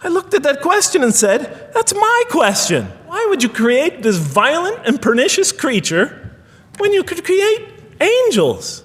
[0.00, 2.86] I looked at that question and said, That's my question.
[3.06, 6.36] Why would you create this violent and pernicious creature
[6.78, 7.68] when you could create
[8.00, 8.84] angels?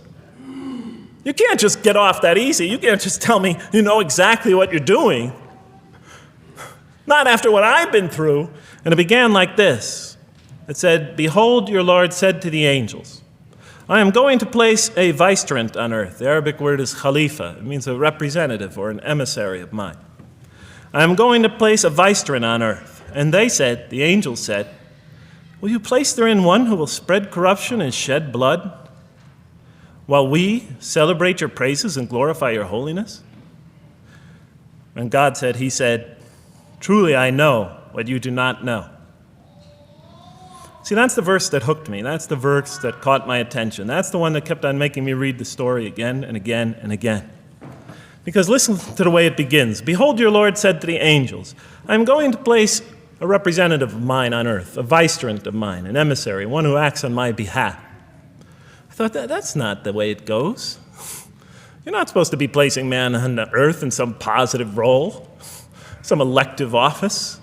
[1.24, 2.68] You can't just get off that easy.
[2.68, 5.32] You can't just tell me you know exactly what you're doing.
[7.06, 8.50] Not after what I've been through.
[8.84, 10.18] And it began like this
[10.68, 13.22] It said, Behold, your Lord said to the angels,
[13.88, 16.20] I am going to place a vicegerent on earth.
[16.20, 19.98] The Arabic word is khalifa, it means a representative or an emissary of mine.
[20.94, 23.04] I am going to place a vicegerent on earth.
[23.14, 24.68] And they said, the angels said,
[25.60, 28.90] Will you place therein one who will spread corruption and shed blood,
[30.06, 33.24] while we celebrate your praises and glorify your holiness?
[34.96, 36.18] And God said, He said,
[36.80, 38.90] Truly I know what you do not know.
[40.84, 42.02] See, that's the verse that hooked me.
[42.02, 43.88] That's the verse that caught my attention.
[43.88, 46.92] That's the one that kept on making me read the story again and again and
[46.92, 47.32] again.
[48.24, 51.56] Because listen to the way it begins Behold, your Lord said to the angels,
[51.88, 52.82] I am going to place
[53.20, 57.04] a representative of mine on earth, a vicegerent of mine, an emissary, one who acts
[57.04, 57.82] on my behalf.
[58.90, 60.78] I thought, that, that's not the way it goes.
[61.86, 65.30] You're not supposed to be placing man on the earth in some positive role,
[66.02, 67.40] some elective office.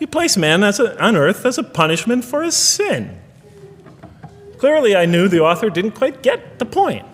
[0.00, 3.20] You place man a, on earth as a punishment for his sin.
[4.58, 7.06] Clearly, I knew the author didn't quite get the point.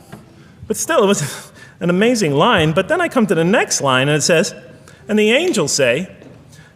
[0.66, 2.72] But still, it was an amazing line.
[2.72, 4.54] But then I come to the next line, and it says,
[5.08, 6.14] And the angels say,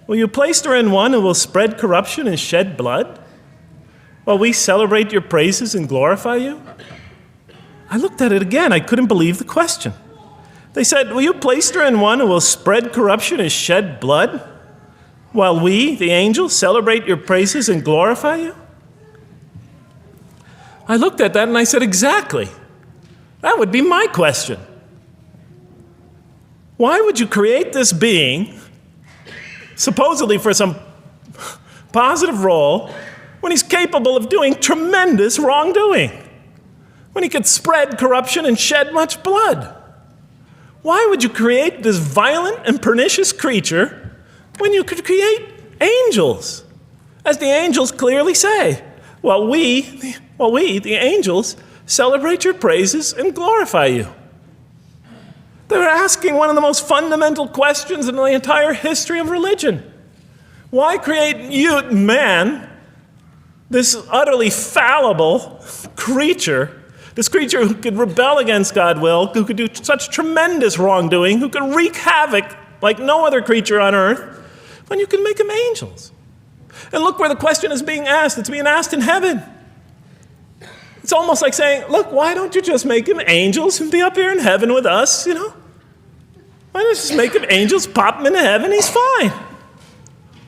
[0.07, 3.21] Will you place her in one who will spread corruption and shed blood?
[4.25, 6.63] While we celebrate your praises and glorify you?
[7.91, 8.73] I looked at it again.
[8.73, 9.93] I couldn't believe the question.
[10.75, 14.47] They said, Will you place her in one who will spread corruption and shed blood?
[15.33, 18.55] While we, the angels, celebrate your praises and glorify you?
[20.87, 22.49] I looked at that and I said, Exactly.
[23.41, 24.59] That would be my question.
[26.79, 28.59] Why would you create this being,
[29.75, 30.77] supposedly for some
[31.93, 32.95] positive role,
[33.41, 36.13] when he's capable of doing tremendous wrongdoing?
[37.13, 39.75] When he could spread corruption and shed much blood?
[40.83, 44.17] Why would you create this violent and pernicious creature
[44.59, 45.49] when you could create
[45.81, 46.63] angels?
[47.25, 48.85] As the angels clearly say,
[49.21, 54.07] while we, well, we, the angels, celebrate your praises and glorify you.
[55.69, 59.93] They're asking one of the most fundamental questions in the entire history of religion.
[60.71, 62.69] Why create you, man,
[63.71, 65.63] this utterly fallible
[65.97, 66.83] creature,
[67.15, 71.49] this creature who could rebel against God's will, who could do such tremendous wrongdoing, who
[71.49, 72.45] could wreak havoc
[72.81, 74.21] like no other creature on earth,
[74.89, 76.13] when you can make them angels?
[76.93, 78.39] And look where the question is being asked.
[78.39, 79.43] It's being asked in heaven.
[81.09, 84.15] It's almost like saying, look, why don't you just make them angels and be up
[84.15, 85.55] here in heaven with us, you know?
[86.73, 89.33] Why don't you just make them angels, pop them into heaven, he's fine.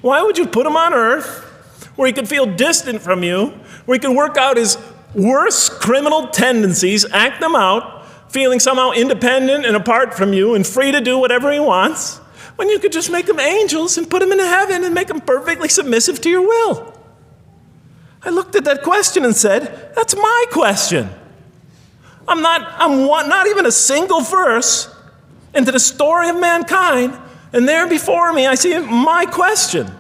[0.03, 1.47] Why would you put him on earth
[1.97, 3.55] where he could feel distant from you,
[3.87, 4.77] where he could work out his
[5.15, 10.93] worst criminal tendencies, act them out, feeling somehow independent and apart from you and free
[10.93, 12.19] to do whatever he wants,
[12.57, 15.23] when you could just make them angels and put them into heaven and make them
[15.23, 17.00] perfectly submissive to your will?
[18.23, 21.09] I looked at that question and said, That's my question.
[22.29, 24.95] I'm not, I'm one, not even a single verse
[25.55, 27.19] into the story of mankind,
[27.53, 29.91] and there before me I see my question.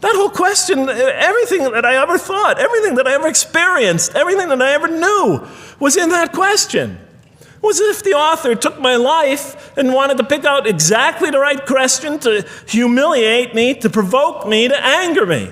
[0.00, 4.62] That whole question, everything that I ever thought, everything that I ever experienced, everything that
[4.62, 5.44] I ever knew
[5.80, 6.98] was in that question.
[7.40, 11.30] It was as if the author took my life and wanted to pick out exactly
[11.30, 15.50] the right question to humiliate me, to provoke me, to anger me.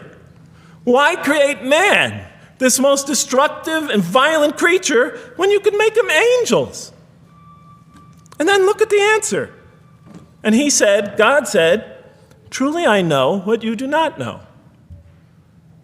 [0.87, 6.93] Why create man, this most destructive and violent creature, when you could make him angels?
[8.39, 9.53] And then look at the answer.
[10.45, 12.05] And he said, God said,
[12.51, 14.43] Truly I know what you do not know.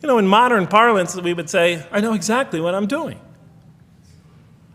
[0.02, 3.18] You know, in modern parlance, we would say, I know exactly what I'm doing.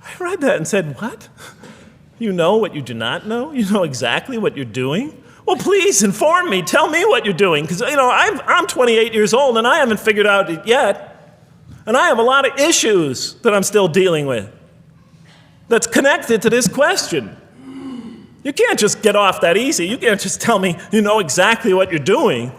[0.03, 1.29] I read that and said, What?
[2.19, 3.51] You know what you do not know?
[3.51, 5.23] You know exactly what you're doing?
[5.47, 6.61] Well, please inform me.
[6.61, 7.63] Tell me what you're doing.
[7.63, 11.39] Because, you know, I'm, I'm 28 years old and I haven't figured out it yet.
[11.85, 14.53] And I have a lot of issues that I'm still dealing with
[15.69, 17.35] that's connected to this question.
[18.43, 19.87] You can't just get off that easy.
[19.87, 22.51] You can't just tell me you know exactly what you're doing.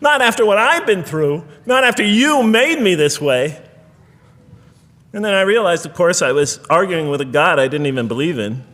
[0.00, 3.62] Not after what I've been through, not after you made me this way.
[5.12, 8.08] And then I realized, of course, I was arguing with a God I didn't even
[8.08, 8.64] believe in.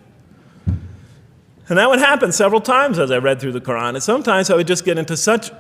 [1.68, 3.90] And that would happen several times as I read through the Quran.
[3.90, 5.50] And sometimes I would just get into such,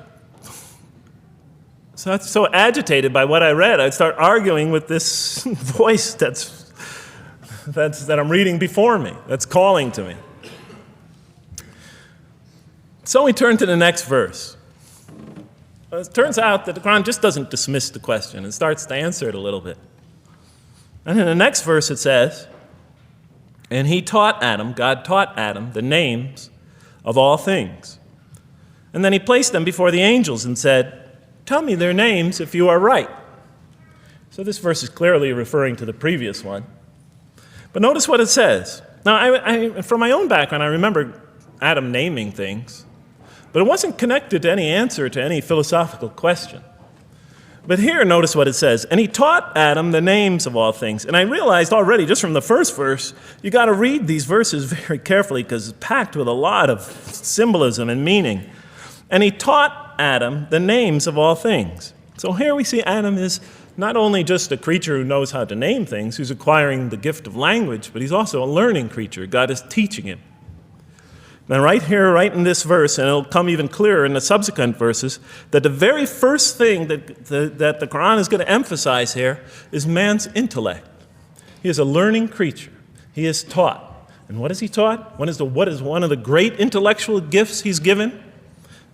[1.94, 6.72] so, so agitated by what I read, I'd start arguing with this voice that's,
[7.66, 10.16] that's, that I'm reading before me, that's calling to me.
[13.04, 14.56] So we turn to the next verse.
[15.90, 19.28] It turns out that the Quran just doesn't dismiss the question, it starts to answer
[19.28, 19.78] it a little bit.
[21.04, 22.46] And in the next verse it says,
[23.70, 26.50] And he taught Adam, God taught Adam, the names
[27.04, 27.98] of all things.
[28.92, 31.04] And then he placed them before the angels and said,
[31.44, 33.08] Tell me their names if you are right.
[34.30, 36.64] So this verse is clearly referring to the previous one.
[37.72, 38.82] But notice what it says.
[39.04, 41.20] Now, I, I, from my own background, I remember
[41.60, 42.84] Adam naming things,
[43.52, 46.62] but it wasn't connected to any answer to any philosophical question.
[47.68, 48.86] But here, notice what it says.
[48.86, 51.04] And he taught Adam the names of all things.
[51.04, 53.12] And I realized already, just from the first verse,
[53.42, 56.80] you got to read these verses very carefully because it's packed with a lot of
[56.80, 58.48] symbolism and meaning.
[59.10, 61.92] And he taught Adam the names of all things.
[62.16, 63.38] So here we see Adam is
[63.76, 67.26] not only just a creature who knows how to name things, who's acquiring the gift
[67.26, 69.26] of language, but he's also a learning creature.
[69.26, 70.20] God is teaching him.
[71.48, 74.76] Now, right here, right in this verse, and it'll come even clearer in the subsequent
[74.76, 75.18] verses,
[75.50, 79.42] that the very first thing that the, that the Quran is going to emphasize here
[79.72, 80.86] is man's intellect.
[81.62, 82.72] He is a learning creature,
[83.14, 83.86] he is taught.
[84.28, 85.18] And what is he taught?
[85.18, 88.22] What is, the, what is one of the great intellectual gifts he's given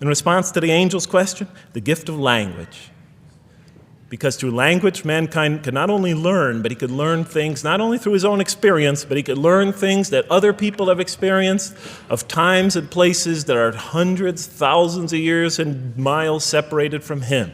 [0.01, 1.49] in response to the angel's question?
[1.73, 2.91] The gift of language.
[4.15, 7.99] Because through language, mankind could not only learn, but he could learn things not only
[7.99, 11.75] through his own experience, but he could learn things that other people have experienced
[12.09, 17.51] of times and places that are hundreds, thousands of years and miles separated from him.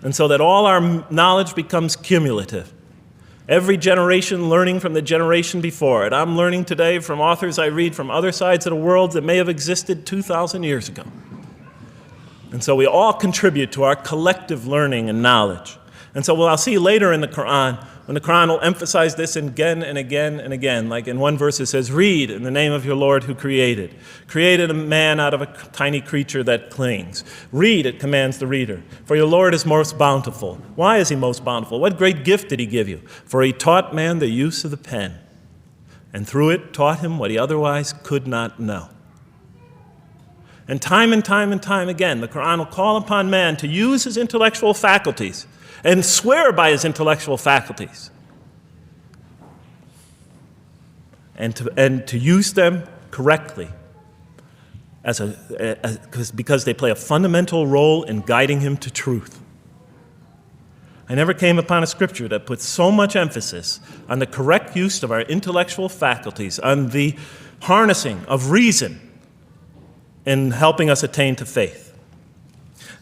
[0.00, 2.72] And so that all our knowledge becomes cumulative.
[3.46, 6.14] Every generation learning from the generation before it.
[6.14, 9.36] I'm learning today from authors I read from other sides of the world that may
[9.36, 11.04] have existed 2,000 years ago.
[12.54, 15.76] And so we all contribute to our collective learning and knowledge.
[16.14, 19.34] And so what I'll see later in the Quran, when the Quran will emphasize this
[19.34, 20.88] again and again and again.
[20.88, 23.96] Like in one verse it says, Read in the name of your Lord who created.
[24.28, 27.24] Created a man out of a tiny creature that clings.
[27.50, 28.84] Read, it commands the reader.
[29.04, 30.54] For your Lord is most bountiful.
[30.76, 31.80] Why is he most bountiful?
[31.80, 32.98] What great gift did he give you?
[33.24, 35.18] For he taught man the use of the pen,
[36.12, 38.90] and through it taught him what he otherwise could not know.
[40.66, 44.04] And time and time and time again, the Quran will call upon man to use
[44.04, 45.46] his intellectual faculties
[45.82, 48.10] and swear by his intellectual faculties
[51.36, 53.68] and to, and to use them correctly
[55.02, 55.36] as a,
[56.14, 59.40] as, because they play a fundamental role in guiding him to truth.
[61.06, 65.02] I never came upon a scripture that puts so much emphasis on the correct use
[65.02, 67.14] of our intellectual faculties, on the
[67.60, 69.13] harnessing of reason
[70.26, 71.92] in helping us attain to faith.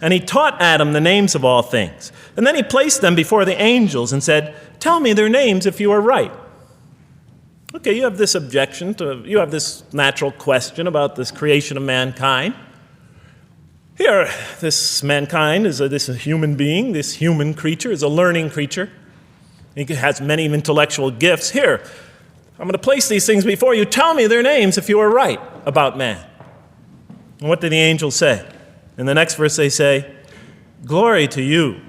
[0.00, 2.10] And he taught Adam the names of all things.
[2.36, 5.80] And then he placed them before the angels and said, Tell me their names if
[5.80, 6.32] you are right.
[7.74, 11.84] Okay, you have this objection to, you have this natural question about this creation of
[11.84, 12.54] mankind.
[13.96, 14.28] Here,
[14.60, 18.90] this mankind is a, this human being, this human creature is a learning creature.
[19.74, 21.50] He has many intellectual gifts.
[21.50, 21.82] Here,
[22.58, 23.84] I'm going to place these things before you.
[23.84, 26.22] Tell me their names if you are right about man.
[27.42, 28.48] And what do the angels say?
[28.96, 30.14] In the next verse, they say,
[30.84, 31.80] Glory to you.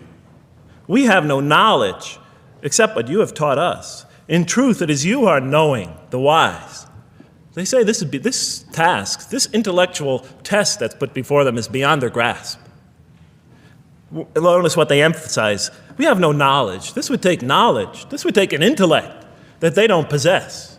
[0.87, 2.17] We have no knowledge
[2.63, 4.07] except what you have taught us.
[4.27, 6.87] In truth, it is you who are knowing, the wise.
[7.53, 12.01] They say this, is, this task, this intellectual test that's put before them is beyond
[12.01, 12.59] their grasp.
[14.35, 15.69] Notice what they emphasize.
[15.97, 16.95] We have no knowledge.
[16.95, 18.09] This would take knowledge.
[18.09, 19.27] This would take an intellect
[19.59, 20.72] that they don't possess.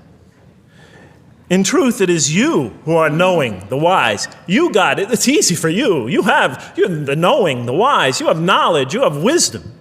[1.51, 4.29] In truth, it is you who are knowing, the wise.
[4.47, 5.11] You got it.
[5.11, 6.09] It's easy for you.
[6.09, 8.19] You have you're the knowing, the wise.
[8.19, 9.75] You have knowledge, you have wisdom.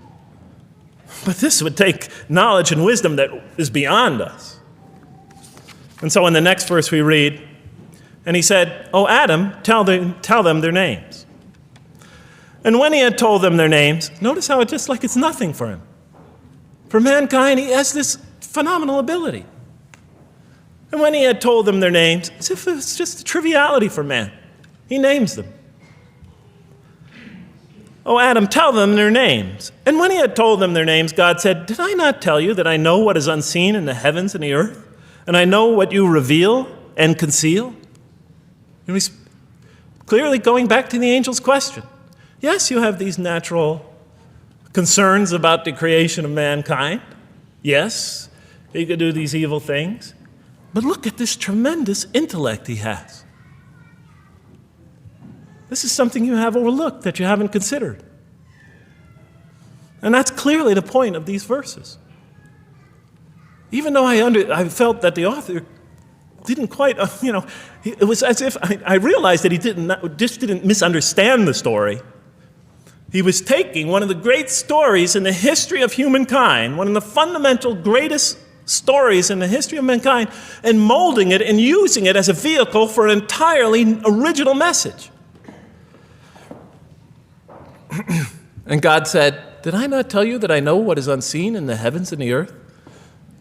[1.25, 4.59] But this would take knowledge and wisdom that is beyond us.
[6.01, 7.41] And so in the next verse we read,
[8.25, 11.25] and he said, Oh, Adam, tell, the, tell them their names.
[12.65, 15.53] And when he had told them their names, notice how it's just like it's nothing
[15.53, 15.81] for him.
[16.89, 19.45] For mankind, he has this phenomenal ability.
[20.93, 23.89] And when he had told them their names, as if it was just a triviality
[23.89, 24.31] for man,
[24.87, 25.51] he names them.
[28.05, 29.71] Oh, Adam, tell them their names.
[29.87, 32.53] And when he had told them their names, God said, Did I not tell you
[32.53, 34.87] that I know what is unseen in the heavens and the earth?
[35.25, 37.69] And I know what you reveal and conceal?
[38.85, 39.09] And he's
[40.05, 41.81] clearly going back to the angel's question.
[42.39, 43.83] Yes, you have these natural
[44.73, 47.01] concerns about the creation of mankind.
[47.63, 48.29] Yes,
[48.73, 50.13] he could do these evil things.
[50.73, 53.23] But look at this tremendous intellect he has.
[55.69, 58.03] This is something you have overlooked that you haven't considered.
[60.01, 61.97] And that's clearly the point of these verses.
[63.71, 65.65] Even though I, under, I felt that the author
[66.45, 67.45] didn't quite, uh, you know,
[67.83, 72.01] It was as if I, I realized that he didn't, just didn't misunderstand the story.
[73.11, 76.93] He was taking one of the great stories in the history of humankind, one of
[76.93, 80.29] the fundamental greatest stories in the history of mankind,
[80.63, 85.09] and molding it and using it as a vehicle for an entirely original message.
[88.65, 91.65] and God said, Did I not tell you that I know what is unseen in
[91.65, 92.53] the heavens and the earth?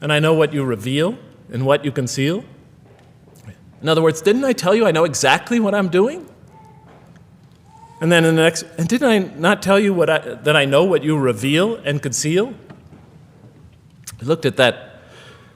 [0.01, 1.17] And I know what you reveal
[1.53, 2.45] and what you conceal?
[3.81, 6.29] In other words, didn't I tell you I know exactly what I'm doing?
[8.01, 10.65] And then in the next, and didn't I not tell you what I, that I
[10.65, 12.53] know what you reveal and conceal?
[14.21, 14.92] I looked at that.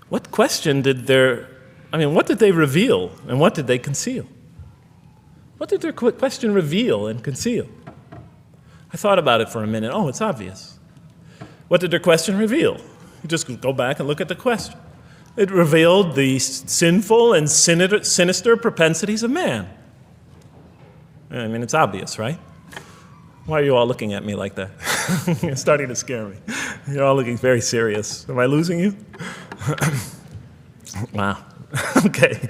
[0.08, 1.48] What question did their,
[1.92, 4.26] I mean, what did they reveal and what did they conceal?
[5.58, 7.66] What did their question reveal and conceal?
[8.92, 9.90] I thought about it for a minute.
[9.92, 10.78] Oh, it's obvious.
[11.68, 12.76] What did their question reveal?
[13.22, 14.78] You just go back and look at the question.
[15.36, 19.68] It revealed the sinful and sinister propensities of man.
[21.30, 22.38] I mean, it's obvious, right?
[23.46, 24.70] Why are you all looking at me like that?
[25.42, 26.36] You're starting to scare me.
[26.88, 28.28] You're all looking very serious.
[28.28, 28.96] Am I losing you?
[31.12, 31.44] wow.
[32.06, 32.48] okay.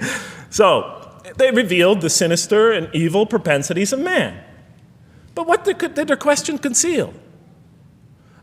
[0.49, 4.43] So, they revealed the sinister and evil propensities of man.
[5.35, 7.13] But what did, their question conceal?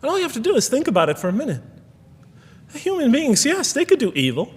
[0.01, 1.63] And all you have to do is think about it for a minute.
[2.75, 4.53] Human beings, yes, they could do evil.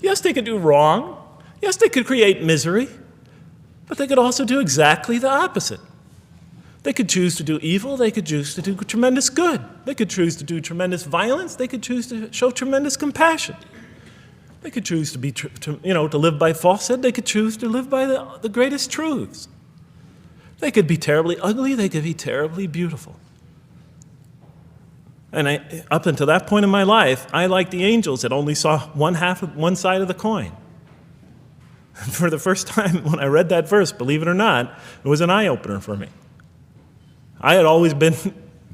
[0.00, 1.16] Yes, they could do wrong.
[1.60, 2.88] Yes, they could create misery.
[3.86, 5.80] But they could also do exactly the opposite.
[6.82, 9.62] They could choose to do evil, they could choose to do tremendous good.
[9.84, 13.56] They could choose to do tremendous violence, they could choose to show tremendous compassion.
[14.62, 17.56] They could choose to be, to, you know, to live by falsehood, they could choose
[17.58, 19.48] to live by the, the greatest truths.
[20.58, 23.16] They could be terribly ugly, they could be terribly beautiful.
[25.32, 28.54] And I, up until that point in my life, I, like the angels, that only
[28.54, 30.52] saw one half of one side of the coin.
[32.02, 35.08] And For the first time when I read that verse, believe it or not, it
[35.08, 36.08] was an eye opener for me.
[37.40, 38.14] I had always been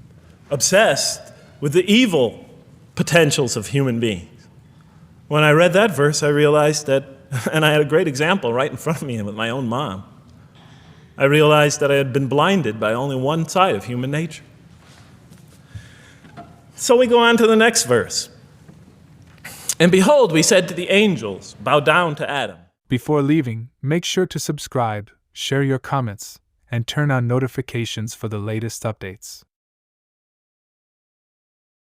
[0.50, 2.44] obsessed with the evil
[2.94, 4.48] potentials of human beings.
[5.28, 7.04] When I read that verse, I realized that,
[7.52, 10.04] and I had a great example right in front of me with my own mom.
[11.18, 14.44] I realized that I had been blinded by only one side of human nature.
[16.74, 18.28] So we go on to the next verse.
[19.78, 22.58] And behold, we said to the angels, Bow down to Adam.
[22.88, 26.38] Before leaving, make sure to subscribe, share your comments,
[26.70, 29.44] and turn on notifications for the latest updates.